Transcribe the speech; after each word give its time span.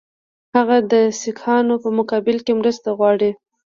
هغه 0.55 0.77
د 0.91 0.93
سیکهانو 1.21 1.75
په 1.83 1.89
مقابل 1.97 2.37
کې 2.45 2.53
مرسته 2.59 2.87
وغواړي. 2.91 3.31